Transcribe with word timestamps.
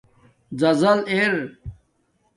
زَزل 0.59 0.99
اِر 1.11 1.33